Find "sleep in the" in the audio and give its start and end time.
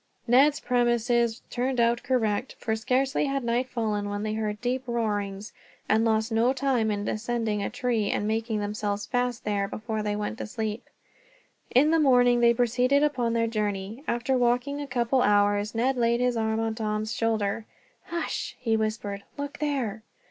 10.47-11.99